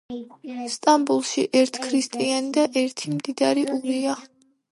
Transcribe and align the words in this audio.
სტამბოლში 0.75 1.43
ერთ 1.59 1.77
ქრისტიანი 1.83 2.49
და 2.57 2.65
ერთი 2.83 3.15
მდიდარი 3.19 3.69
ურია 3.77 4.19